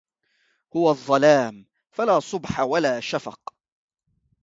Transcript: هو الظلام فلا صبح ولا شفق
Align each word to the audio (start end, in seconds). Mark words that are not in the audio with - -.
هو 0.75 0.89
الظلام 0.89 1.65
فلا 1.91 2.19
صبح 2.19 2.59
ولا 2.59 2.99
شفق 2.99 3.53